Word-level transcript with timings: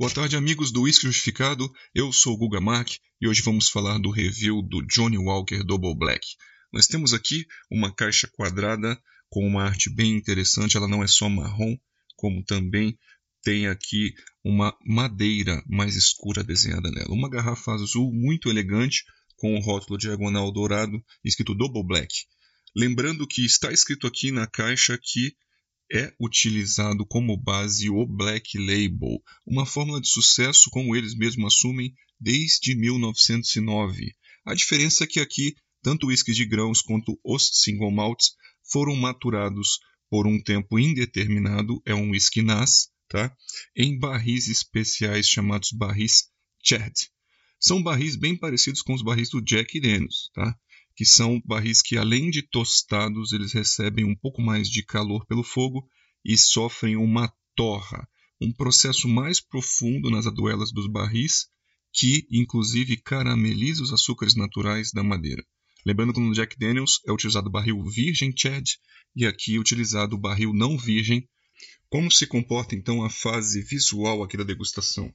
Boa 0.00 0.14
tarde, 0.14 0.36
amigos 0.36 0.70
do 0.70 0.82
Whisky 0.82 1.06
Justificado. 1.06 1.68
Eu 1.92 2.12
sou 2.12 2.34
o 2.34 2.36
Guga 2.36 2.60
Mark 2.60 2.88
e 3.20 3.26
hoje 3.26 3.42
vamos 3.42 3.68
falar 3.68 3.98
do 3.98 4.12
review 4.12 4.62
do 4.62 4.80
Johnny 4.86 5.18
Walker 5.18 5.64
Double 5.64 5.98
Black. 5.98 6.24
Nós 6.72 6.86
temos 6.86 7.12
aqui 7.12 7.44
uma 7.68 7.92
caixa 7.92 8.28
quadrada 8.28 8.96
com 9.28 9.44
uma 9.44 9.64
arte 9.64 9.90
bem 9.92 10.14
interessante. 10.14 10.76
Ela 10.76 10.86
não 10.86 11.02
é 11.02 11.08
só 11.08 11.28
marrom, 11.28 11.76
como 12.14 12.44
também 12.44 12.96
tem 13.42 13.66
aqui 13.66 14.14
uma 14.44 14.72
madeira 14.86 15.64
mais 15.66 15.96
escura 15.96 16.44
desenhada 16.44 16.92
nela. 16.92 17.12
Uma 17.12 17.28
garrafa 17.28 17.72
azul 17.72 18.12
muito 18.14 18.48
elegante 18.48 19.02
com 19.34 19.56
o 19.56 19.60
rótulo 19.60 19.98
diagonal 19.98 20.52
dourado 20.52 21.04
escrito 21.24 21.56
Double 21.56 21.84
Black. 21.84 22.14
Lembrando 22.76 23.26
que 23.26 23.44
está 23.44 23.72
escrito 23.72 24.06
aqui 24.06 24.30
na 24.30 24.46
caixa 24.46 24.96
que 24.96 25.34
é 25.92 26.12
utilizado 26.20 27.06
como 27.06 27.36
base 27.36 27.88
o 27.88 28.06
Black 28.06 28.58
Label, 28.58 29.22
uma 29.46 29.64
fórmula 29.64 30.00
de 30.00 30.08
sucesso 30.08 30.70
como 30.70 30.94
eles 30.94 31.14
mesmos 31.14 31.54
assumem 31.54 31.94
desde 32.20 32.74
1909. 32.74 34.14
A 34.44 34.54
diferença 34.54 35.04
é 35.04 35.06
que 35.06 35.20
aqui 35.20 35.54
tanto 35.82 36.08
whiskies 36.08 36.36
de 36.36 36.44
grãos 36.44 36.82
quanto 36.82 37.18
os 37.24 37.50
single 37.62 37.90
malts 37.90 38.32
foram 38.70 38.94
maturados 38.96 39.78
por 40.10 40.26
um 40.26 40.42
tempo 40.42 40.78
indeterminado, 40.78 41.80
é 41.84 41.94
um 41.94 42.10
whisky 42.10 42.42
NAS, 42.42 42.88
tá? 43.08 43.34
em 43.76 43.98
barris 43.98 44.48
especiais 44.48 45.28
chamados 45.28 45.70
barris 45.72 46.28
Chad. 46.64 46.92
São 47.60 47.82
barris 47.82 48.16
bem 48.16 48.36
parecidos 48.36 48.82
com 48.82 48.94
os 48.94 49.02
barris 49.02 49.30
do 49.30 49.42
Jack 49.42 49.80
Daniels, 49.80 50.30
tá? 50.34 50.56
Que 50.98 51.04
são 51.04 51.40
barris 51.44 51.80
que, 51.80 51.96
além 51.96 52.28
de 52.28 52.42
tostados, 52.42 53.32
eles 53.32 53.52
recebem 53.52 54.04
um 54.04 54.16
pouco 54.16 54.42
mais 54.42 54.68
de 54.68 54.84
calor 54.84 55.24
pelo 55.26 55.44
fogo 55.44 55.88
e 56.24 56.36
sofrem 56.36 56.96
uma 56.96 57.32
torra, 57.54 58.04
um 58.40 58.52
processo 58.52 59.08
mais 59.08 59.40
profundo 59.40 60.10
nas 60.10 60.26
aduelas 60.26 60.72
dos 60.72 60.90
barris, 60.90 61.46
que 61.92 62.26
inclusive 62.28 62.96
carameliza 62.96 63.80
os 63.80 63.92
açúcares 63.92 64.34
naturais 64.34 64.90
da 64.90 65.04
madeira. 65.04 65.46
Lembrando 65.86 66.12
que 66.12 66.18
no 66.18 66.34
Jack 66.34 66.58
Daniels 66.58 66.98
é 67.06 67.12
utilizado 67.12 67.48
barril 67.48 67.80
virgem 67.84 68.34
Chad 68.36 68.66
e 69.14 69.24
aqui 69.24 69.54
é 69.54 69.60
utilizado 69.60 70.16
o 70.16 70.20
barril 70.20 70.52
não 70.52 70.76
virgem. 70.76 71.28
Como 71.88 72.10
se 72.10 72.26
comporta 72.26 72.74
então 72.74 73.04
a 73.04 73.08
fase 73.08 73.62
visual 73.62 74.24
aqui 74.24 74.36
da 74.36 74.42
degustação? 74.42 75.14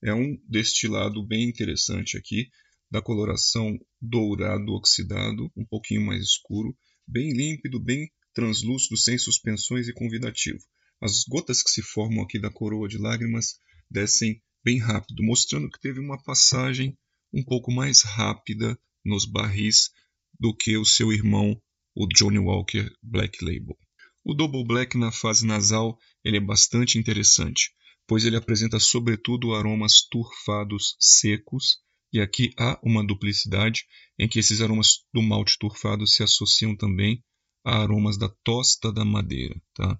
É 0.00 0.14
um 0.14 0.38
destilado 0.48 1.26
bem 1.26 1.48
interessante 1.48 2.16
aqui, 2.16 2.46
da 2.94 3.02
coloração 3.02 3.76
dourado 4.00 4.72
oxidado, 4.72 5.50
um 5.56 5.64
pouquinho 5.64 6.06
mais 6.06 6.22
escuro, 6.22 6.78
bem 7.04 7.32
límpido, 7.32 7.80
bem 7.80 8.08
translúcido, 8.32 8.96
sem 8.96 9.18
suspensões 9.18 9.88
e 9.88 9.92
convidativo. 9.92 10.60
As 11.02 11.24
gotas 11.24 11.60
que 11.60 11.70
se 11.70 11.82
formam 11.82 12.22
aqui 12.22 12.38
da 12.38 12.52
coroa 12.52 12.86
de 12.86 12.96
lágrimas 12.96 13.58
descem 13.90 14.40
bem 14.64 14.78
rápido, 14.78 15.24
mostrando 15.24 15.68
que 15.68 15.80
teve 15.80 15.98
uma 15.98 16.22
passagem 16.22 16.96
um 17.32 17.42
pouco 17.42 17.72
mais 17.72 18.02
rápida 18.02 18.78
nos 19.04 19.24
barris 19.24 19.90
do 20.38 20.54
que 20.54 20.76
o 20.76 20.84
seu 20.84 21.12
irmão, 21.12 21.60
o 21.96 22.06
Johnny 22.06 22.38
Walker 22.38 22.88
Black 23.02 23.44
Label. 23.44 23.76
O 24.24 24.34
Double 24.34 24.64
Black 24.64 24.96
na 24.96 25.10
fase 25.10 25.44
nasal 25.44 25.98
ele 26.24 26.36
é 26.36 26.40
bastante 26.40 26.96
interessante, 26.96 27.72
pois 28.06 28.24
ele 28.24 28.36
apresenta 28.36 28.78
sobretudo 28.78 29.52
aromas 29.52 30.06
turfados 30.08 30.94
secos 31.00 31.82
e 32.14 32.20
aqui 32.20 32.52
há 32.56 32.78
uma 32.80 33.04
duplicidade 33.04 33.84
em 34.16 34.28
que 34.28 34.38
esses 34.38 34.60
aromas 34.60 35.04
do 35.12 35.20
malte 35.20 35.58
turfado 35.58 36.06
se 36.06 36.22
associam 36.22 36.76
também 36.76 37.20
a 37.64 37.82
aromas 37.82 38.16
da 38.16 38.28
tosta 38.44 38.92
da 38.92 39.04
madeira, 39.04 39.60
tá? 39.74 39.98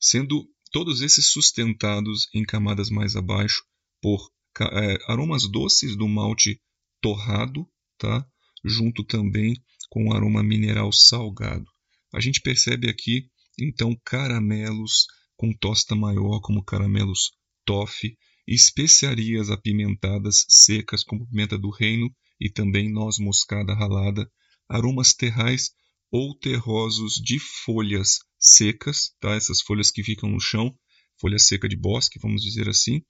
sendo 0.00 0.44
todos 0.72 1.02
esses 1.02 1.28
sustentados 1.28 2.26
em 2.34 2.42
camadas 2.42 2.90
mais 2.90 3.14
abaixo 3.14 3.62
por 4.00 4.28
é, 4.60 4.98
aromas 5.06 5.48
doces 5.48 5.96
do 5.96 6.08
malte 6.08 6.60
torrado, 7.00 7.64
tá? 7.96 8.26
junto 8.64 9.04
também 9.04 9.54
com 9.88 10.06
um 10.06 10.12
aroma 10.12 10.42
mineral 10.42 10.92
salgado. 10.92 11.70
A 12.12 12.20
gente 12.20 12.40
percebe 12.40 12.90
aqui 12.90 13.28
então 13.56 13.96
caramelos 14.04 15.06
com 15.36 15.52
tosta 15.52 15.94
maior, 15.94 16.40
como 16.40 16.64
caramelos 16.64 17.32
toffee, 17.64 18.16
especiarias 18.46 19.50
apimentadas 19.50 20.44
secas 20.48 21.04
como 21.04 21.26
pimenta 21.26 21.58
do 21.58 21.70
reino 21.70 22.12
e 22.40 22.50
também 22.50 22.90
noz 22.90 23.18
moscada 23.18 23.74
ralada, 23.74 24.30
aromas 24.68 25.14
terrais 25.14 25.70
ou 26.10 26.36
terrosos 26.36 27.14
de 27.14 27.38
folhas 27.38 28.18
secas, 28.38 29.14
tá? 29.20 29.34
essas 29.34 29.60
folhas 29.60 29.90
que 29.90 30.02
ficam 30.02 30.28
no 30.28 30.40
chão, 30.40 30.74
folha 31.20 31.38
seca 31.38 31.68
de 31.68 31.76
bosque, 31.76 32.18
vamos 32.18 32.42
dizer 32.42 32.68
assim, 32.68 33.00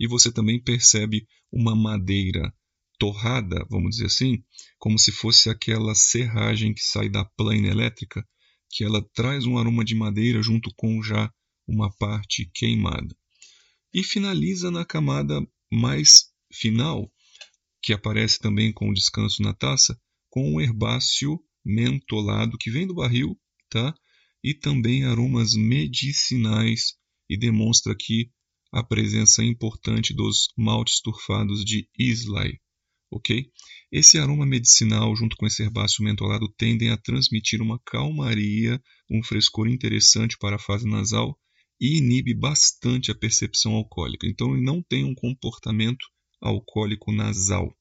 e 0.00 0.08
você 0.08 0.32
também 0.32 0.62
percebe 0.62 1.26
uma 1.52 1.76
madeira 1.76 2.52
torrada, 2.98 3.64
vamos 3.70 3.90
dizer 3.96 4.06
assim, 4.06 4.42
como 4.78 4.98
se 4.98 5.12
fosse 5.12 5.50
aquela 5.50 5.94
serragem 5.94 6.72
que 6.72 6.82
sai 6.82 7.08
da 7.08 7.24
plana 7.24 7.68
elétrica, 7.68 8.26
que 8.70 8.82
ela 8.82 9.06
traz 9.14 9.44
um 9.44 9.58
aroma 9.58 9.84
de 9.84 9.94
madeira 9.94 10.42
junto 10.42 10.72
com 10.76 11.02
já 11.02 11.30
uma 11.66 11.94
parte 11.96 12.50
queimada 12.54 13.14
e 13.92 14.02
finaliza 14.02 14.70
na 14.70 14.84
camada 14.84 15.40
mais 15.70 16.30
final, 16.52 17.10
que 17.82 17.92
aparece 17.92 18.38
também 18.38 18.72
com 18.72 18.88
o 18.88 18.94
descanso 18.94 19.42
na 19.42 19.54
taça, 19.54 19.98
com 20.30 20.54
um 20.54 20.60
herbáceo 20.60 21.40
mentolado 21.64 22.56
que 22.58 22.70
vem 22.70 22.86
do 22.86 22.94
barril, 22.94 23.38
tá? 23.68 23.94
E 24.42 24.54
também 24.54 25.04
aromas 25.04 25.54
medicinais 25.54 26.94
e 27.28 27.36
demonstra 27.36 27.92
aqui 27.92 28.30
a 28.72 28.82
presença 28.82 29.42
importante 29.42 30.14
dos 30.14 30.48
maltes 30.56 31.00
turfados 31.00 31.64
de 31.64 31.88
Islay, 31.98 32.58
ok? 33.10 33.50
Esse 33.90 34.18
aroma 34.18 34.44
medicinal 34.44 35.14
junto 35.16 35.36
com 35.36 35.46
esse 35.46 35.62
herbáceo 35.62 36.04
mentolado 36.04 36.48
tendem 36.56 36.90
a 36.90 36.96
transmitir 36.96 37.62
uma 37.62 37.80
calmaria, 37.80 38.80
um 39.10 39.22
frescor 39.22 39.68
interessante 39.68 40.36
para 40.38 40.56
a 40.56 40.58
fase 40.58 40.86
nasal 40.86 41.38
e 41.80 41.98
inibe 41.98 42.34
bastante 42.34 43.10
a 43.10 43.14
percepção 43.14 43.74
alcoólica. 43.74 44.26
Então, 44.26 44.54
ele 44.54 44.64
não 44.64 44.82
tem 44.82 45.04
um 45.04 45.14
comportamento 45.14 46.04
alcoólico 46.40 47.12
nasal. 47.12 47.74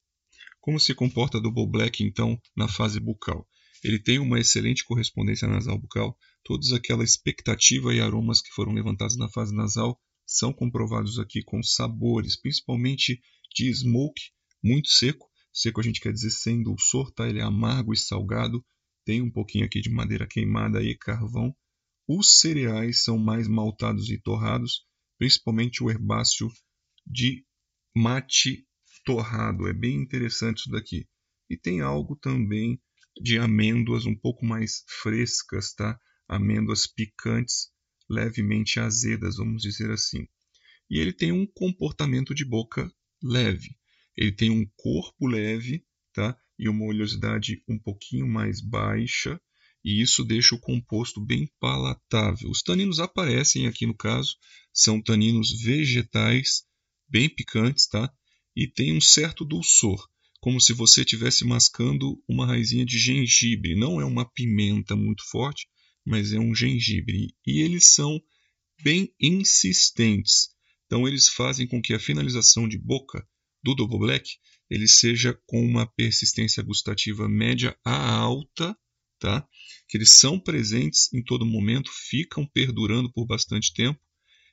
Como 0.61 0.79
se 0.79 0.93
comporta 0.93 1.39
Double 1.39 1.67
Black, 1.67 2.03
então, 2.03 2.39
na 2.55 2.67
fase 2.67 2.99
bucal? 2.99 3.47
Ele 3.83 3.99
tem 3.99 4.19
uma 4.19 4.39
excelente 4.39 4.83
correspondência 4.83 5.47
nasal 5.47 5.77
bucal. 5.79 6.17
Todas 6.43 6.71
aquela 6.71 7.03
expectativa 7.03 7.93
e 7.93 8.01
aromas 8.01 8.41
que 8.41 8.51
foram 8.51 8.73
levantados 8.73 9.17
na 9.17 9.29
fase 9.29 9.55
nasal 9.55 9.99
são 10.25 10.51
comprovados 10.51 11.19
aqui 11.19 11.41
com 11.43 11.63
sabores, 11.63 12.39
principalmente 12.39 13.21
de 13.55 13.73
smoke, 13.73 14.21
muito 14.63 14.89
seco. 14.89 15.27
Seco 15.53 15.79
a 15.79 15.83
gente 15.83 16.01
quer 16.01 16.11
dizer 16.11 16.31
sem 16.31 16.61
dulçor, 16.61 17.11
tá? 17.11 17.27
Ele 17.29 17.39
é 17.39 17.43
amargo 17.43 17.93
e 17.93 17.97
salgado. 17.97 18.63
Tem 19.05 19.21
um 19.21 19.31
pouquinho 19.31 19.65
aqui 19.65 19.79
de 19.79 19.89
madeira 19.89 20.27
queimada 20.27 20.83
e 20.83 20.97
carvão 20.97 21.55
os 22.07 22.39
cereais 22.39 23.03
são 23.03 23.17
mais 23.17 23.47
maltados 23.47 24.09
e 24.09 24.17
torrados, 24.17 24.85
principalmente 25.17 25.83
o 25.83 25.89
herbáceo 25.89 26.47
de 27.05 27.45
mate 27.95 28.65
torrado. 29.03 29.67
É 29.67 29.73
bem 29.73 30.01
interessante 30.01 30.59
isso 30.59 30.69
daqui. 30.69 31.07
E 31.49 31.57
tem 31.57 31.81
algo 31.81 32.15
também 32.15 32.81
de 33.21 33.37
amêndoas 33.37 34.05
um 34.05 34.15
pouco 34.15 34.45
mais 34.45 34.83
frescas, 35.01 35.73
tá? 35.73 35.99
Amêndoas 36.27 36.87
picantes, 36.87 37.69
levemente 38.09 38.79
azedas, 38.79 39.37
vamos 39.37 39.61
dizer 39.61 39.91
assim. 39.91 40.27
E 40.89 40.99
ele 40.99 41.11
tem 41.11 41.31
um 41.31 41.45
comportamento 41.45 42.33
de 42.33 42.45
boca 42.45 42.89
leve. 43.21 43.75
Ele 44.15 44.31
tem 44.31 44.49
um 44.49 44.65
corpo 44.75 45.27
leve, 45.27 45.85
tá? 46.13 46.37
E 46.57 46.69
uma 46.69 46.85
oleosidade 46.85 47.63
um 47.67 47.77
pouquinho 47.77 48.27
mais 48.27 48.61
baixa 48.61 49.39
e 49.87 50.01
isso 50.01 50.25
deixa 50.25 50.53
o 50.53 50.59
composto 50.59 51.21
bem 51.21 51.49
palatável. 51.61 52.49
Os 52.49 52.61
taninos 52.61 52.99
aparecem 52.99 53.67
aqui 53.67 53.85
no 53.85 53.95
caso, 53.95 54.35
são 54.73 55.01
taninos 55.01 55.61
vegetais, 55.61 56.65
bem 57.07 57.29
picantes, 57.29 57.87
tá? 57.87 58.13
E 58.53 58.67
tem 58.67 58.91
um 58.91 58.99
certo 58.99 59.45
dulçor, 59.45 60.05
como 60.41 60.59
se 60.59 60.73
você 60.73 61.03
estivesse 61.03 61.45
mascando 61.45 62.21
uma 62.27 62.45
raizinha 62.45 62.85
de 62.85 62.99
gengibre. 62.99 63.77
Não 63.77 64.01
é 64.01 64.03
uma 64.03 64.29
pimenta 64.29 64.93
muito 64.93 65.23
forte, 65.29 65.65
mas 66.05 66.33
é 66.33 66.37
um 66.37 66.53
gengibre. 66.53 67.33
E 67.45 67.61
eles 67.61 67.93
são 67.93 68.21
bem 68.83 69.09
insistentes. 69.17 70.49
Então 70.85 71.07
eles 71.07 71.29
fazem 71.29 71.65
com 71.65 71.81
que 71.81 71.93
a 71.93 71.99
finalização 71.99 72.67
de 72.67 72.77
boca 72.77 73.25
do 73.63 73.73
Double 73.73 73.99
Black 73.99 74.31
ele 74.69 74.89
seja 74.89 75.33
com 75.45 75.65
uma 75.65 75.87
persistência 75.87 76.61
gustativa 76.61 77.29
média 77.29 77.73
a 77.85 78.15
alta, 78.15 78.77
tá? 79.19 79.47
que 79.87 79.97
eles 79.97 80.13
são 80.13 80.39
presentes 80.39 81.11
em 81.13 81.23
todo 81.23 81.45
momento, 81.45 81.89
ficam 82.09 82.45
perdurando 82.45 83.11
por 83.11 83.25
bastante 83.25 83.73
tempo, 83.73 83.99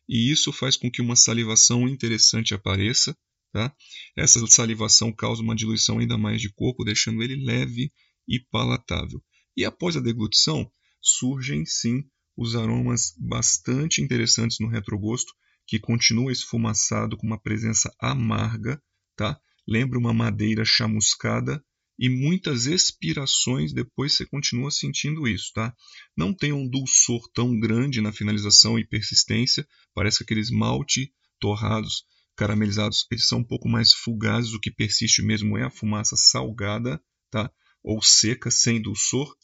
e 0.08 0.30
isso 0.30 0.52
faz 0.52 0.76
com 0.76 0.90
que 0.90 1.02
uma 1.02 1.16
salivação 1.16 1.88
interessante 1.88 2.54
apareça. 2.54 3.16
Tá? 3.52 3.74
Essa 4.16 4.44
salivação 4.46 5.12
causa 5.12 5.42
uma 5.42 5.54
diluição 5.54 5.98
ainda 5.98 6.18
mais 6.18 6.40
de 6.40 6.52
corpo, 6.52 6.84
deixando 6.84 7.22
ele 7.22 7.36
leve 7.36 7.92
e 8.28 8.38
palatável. 8.38 9.22
E 9.56 9.64
após 9.64 9.96
a 9.96 10.00
deglutição, 10.00 10.70
surgem 11.00 11.64
sim 11.64 12.04
os 12.36 12.56
aromas 12.56 13.14
bastante 13.18 14.02
interessantes 14.02 14.58
no 14.60 14.68
retrogosto, 14.68 15.32
que 15.66 15.78
continua 15.78 16.32
esfumaçado 16.32 17.16
com 17.16 17.26
uma 17.26 17.40
presença 17.40 17.94
amarga, 17.98 18.82
tá? 19.16 19.40
Lembra 19.66 19.98
uma 19.98 20.12
madeira 20.12 20.64
chamuscada 20.64 21.64
e 21.98 22.08
muitas 22.08 22.66
expirações 22.66 23.72
depois 23.72 24.14
você 24.16 24.26
continua 24.26 24.70
sentindo 24.70 25.28
isso, 25.28 25.52
tá? 25.54 25.74
Não 26.16 26.34
tem 26.34 26.52
um 26.52 26.68
dulçor 26.68 27.28
tão 27.32 27.58
grande 27.58 28.00
na 28.00 28.12
finalização 28.12 28.78
e 28.78 28.86
persistência, 28.86 29.66
parece 29.94 30.18
que 30.18 30.24
aqueles 30.24 30.50
malte 30.50 31.12
torrados, 31.38 32.04
caramelizados, 32.36 33.06
eles 33.10 33.26
são 33.26 33.38
um 33.38 33.44
pouco 33.44 33.68
mais 33.68 33.92
fugazes, 33.92 34.52
o 34.54 34.60
que 34.60 34.70
persiste 34.70 35.22
mesmo 35.22 35.56
é 35.56 35.64
a 35.64 35.70
fumaça 35.70 36.16
salgada, 36.16 37.00
tá? 37.30 37.50
Ou 37.82 38.02
seca, 38.02 38.50
sem 38.50 38.80
dulçor, 38.82 39.36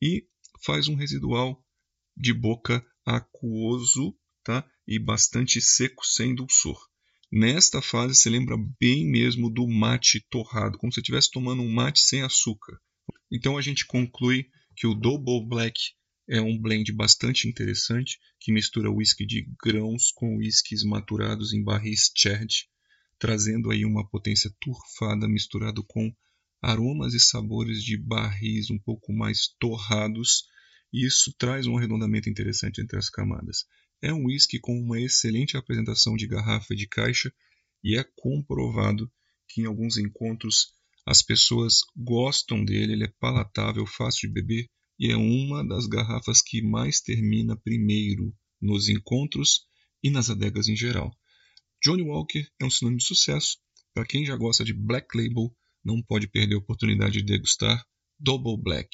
e 0.00 0.26
faz 0.64 0.88
um 0.88 0.94
residual 0.94 1.62
de 2.16 2.32
boca 2.32 2.84
aquoso, 3.04 4.16
tá? 4.42 4.66
E 4.86 4.98
bastante 4.98 5.60
seco, 5.60 6.04
sem 6.04 6.34
dulçor. 6.34 6.89
Nesta 7.32 7.80
fase 7.80 8.16
se 8.16 8.28
lembra 8.28 8.56
bem 8.80 9.06
mesmo 9.06 9.48
do 9.48 9.68
mate 9.68 10.20
torrado, 10.28 10.76
como 10.78 10.92
se 10.92 10.98
estivesse 10.98 11.30
tomando 11.30 11.62
um 11.62 11.72
mate 11.72 12.00
sem 12.00 12.22
açúcar. 12.22 12.76
Então 13.30 13.56
a 13.56 13.62
gente 13.62 13.86
conclui 13.86 14.48
que 14.74 14.86
o 14.86 14.94
Double 14.94 15.46
Black 15.46 15.78
é 16.28 16.40
um 16.40 16.58
blend 16.58 16.92
bastante 16.92 17.48
interessante 17.48 18.18
que 18.40 18.52
mistura 18.52 18.90
whisky 18.90 19.24
de 19.24 19.48
grãos 19.62 20.10
com 20.12 20.38
whiskies 20.38 20.82
maturados 20.82 21.52
em 21.52 21.62
barris 21.62 22.10
Cherd, 22.16 22.68
trazendo 23.18 23.70
aí 23.70 23.84
uma 23.84 24.08
potência 24.08 24.50
turfada 24.60 25.28
misturado 25.28 25.84
com 25.86 26.12
aromas 26.60 27.14
e 27.14 27.20
sabores 27.20 27.82
de 27.84 27.96
barris 27.96 28.70
um 28.70 28.78
pouco 28.78 29.12
mais 29.12 29.54
torrados. 29.58 30.44
Isso 30.92 31.32
traz 31.38 31.66
um 31.66 31.76
arredondamento 31.76 32.28
interessante 32.28 32.80
entre 32.80 32.98
as 32.98 33.08
camadas. 33.08 33.66
É 34.02 34.12
um 34.12 34.26
whisky 34.26 34.58
com 34.58 34.78
uma 34.78 35.00
excelente 35.00 35.56
apresentação 35.56 36.16
de 36.16 36.26
garrafa 36.26 36.72
e 36.72 36.76
de 36.76 36.86
caixa 36.86 37.32
e 37.84 37.98
é 37.98 38.04
comprovado 38.16 39.10
que 39.48 39.62
em 39.62 39.66
alguns 39.66 39.98
encontros 39.98 40.72
as 41.06 41.22
pessoas 41.22 41.80
gostam 41.96 42.64
dele, 42.64 42.92
ele 42.92 43.04
é 43.04 43.12
palatável, 43.18 43.86
fácil 43.86 44.28
de 44.28 44.34
beber 44.34 44.70
e 44.98 45.10
é 45.10 45.16
uma 45.16 45.66
das 45.66 45.86
garrafas 45.86 46.42
que 46.42 46.62
mais 46.62 47.00
termina 47.00 47.56
primeiro 47.56 48.34
nos 48.60 48.88
encontros 48.88 49.66
e 50.02 50.10
nas 50.10 50.30
adegas 50.30 50.68
em 50.68 50.76
geral. 50.76 51.10
Johnny 51.82 52.02
Walker 52.02 52.46
é 52.60 52.64
um 52.64 52.70
sinônimo 52.70 52.98
de 52.98 53.06
sucesso. 53.06 53.58
Para 53.94 54.06
quem 54.06 54.24
já 54.24 54.36
gosta 54.36 54.64
de 54.64 54.74
Black 54.74 55.16
Label, 55.16 55.54
não 55.84 56.02
pode 56.02 56.28
perder 56.28 56.54
a 56.54 56.58
oportunidade 56.58 57.18
de 57.18 57.24
degustar 57.24 57.84
Double 58.18 58.62
Black. 58.62 58.90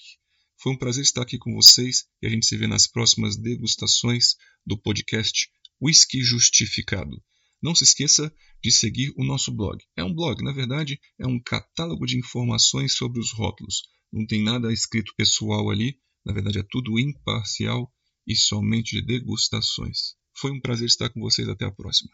Foi 0.59 0.73
um 0.73 0.79
prazer 0.79 1.03
estar 1.03 1.23
aqui 1.23 1.39
com 1.39 1.55
vocês 1.55 2.05
e 2.23 2.27
a 2.27 2.31
gente 2.31 2.47
se 2.47 2.57
vê 2.57 2.67
nas 2.67 2.87
próximas 2.87 3.37
degustações 3.37 4.35
do 4.65 4.77
podcast 4.77 5.49
Whisky 5.81 6.23
Justificado. 6.23 7.23
Não 7.63 7.75
se 7.75 7.85
esqueça 7.85 8.33
de 8.63 8.73
seguir 8.73 9.13
o 9.17 9.25
nosso 9.25 9.53
blog. 9.53 9.79
É 9.97 10.05
um 10.05 10.15
blog, 10.15 10.43
na 10.43 10.53
verdade, 10.53 10.99
é 11.19 11.27
um 11.27 11.41
catálogo 11.41 12.07
de 12.07 12.19
informações 12.19 12.95
sobre 12.95 13.21
os 13.21 13.33
rótulos. 13.33 13.83
Não 14.13 14.27
tem 14.27 14.43
nada 14.43 14.73
escrito 14.73 15.15
pessoal 15.17 15.71
ali, 15.71 15.99
na 16.25 16.33
verdade 16.33 16.59
é 16.59 16.67
tudo 16.71 16.99
imparcial 16.99 17.93
e 18.27 18.35
somente 18.35 18.97
de 18.97 19.07
degustações. 19.07 20.15
Foi 20.39 20.51
um 20.51 20.61
prazer 20.61 20.87
estar 20.87 21.09
com 21.11 21.21
vocês. 21.21 21.49
Até 21.49 21.65
a 21.65 21.73
próxima. 21.73 22.11